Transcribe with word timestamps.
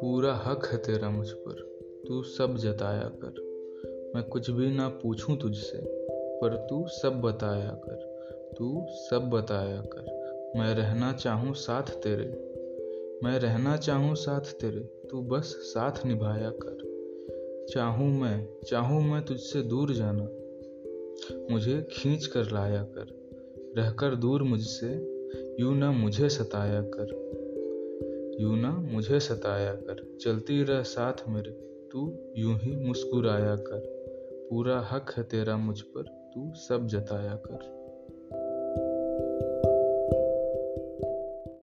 पूरा 0.00 0.34
हक 0.34 0.66
है 0.66 0.78
तेरा 0.78 1.10
मुझ 1.10 1.30
पर। 1.30 1.52
तू 2.08 2.22
सब 2.22 2.56
जताया 2.56 3.12
कर। 3.24 3.44
मैं 4.14 4.24
कुछ 4.24 4.50
भी 4.50 4.70
ना 4.70 4.88
पूछूँ 4.88 5.36
तुझसे, 5.36 5.78
पर 6.40 6.66
तू 6.70 6.86
सब 6.88 7.20
बताया 7.20 7.70
कर। 7.70 8.24
तू 8.58 8.86
सब 8.90 9.30
बताया 9.30 9.80
कर। 9.80 10.04
मैं 10.56 10.74
रहना 10.74 11.12
चाहूँ 11.12 11.54
साथ 11.54 11.82
तेरे। 11.82 12.54
मैं 13.24 13.38
रहना 13.38 13.76
चाहूँ 13.76 14.14
साथ 14.14 14.40
तेरे। 14.40 14.80
तू 14.80 15.22
बस 15.22 15.44
साथ 15.44 16.06
निभाया 16.06 16.50
कर। 16.50 16.84
चाहूँ 17.74 18.08
मैं 18.08 18.48
चाहूँ 18.66 19.02
मैं 19.02 19.24
तुझसे 19.24 19.62
दूर 19.62 19.92
जाना। 19.92 20.28
मुझे 21.50 21.88
खींच 21.92 22.26
कर 22.26 22.50
लाया 22.50 22.82
कर। 22.82 23.23
रहकर 23.76 24.14
दूर 24.14 24.42
मुझसे, 24.42 24.88
यू 25.60 25.74
ना 25.74 25.92
मुझे 25.92 26.28
सताया 26.28 26.82
कर। 26.82 27.24
यू 28.40 28.56
ना 28.56 28.70
मुझे 28.70 29.20
सताया 29.20 29.72
कर, 29.74 30.18
चलती 30.20 30.62
रह 30.62 30.82
साथ 30.82 31.28
मेरे। 31.28 31.50
तू 31.92 32.18
यूँ 32.36 32.58
ही 32.58 32.76
मुस्कुराया 32.76 33.56
कर, 33.56 33.82
पूरा 34.50 34.80
हक 34.80 35.10
है 35.16 35.22
तेरा 35.22 35.56
मुझ 35.56 35.80
पर, 35.80 36.02
तू 36.34 36.52
सब 36.54 36.86
जताया 36.86 37.34
कर। 37.34 37.83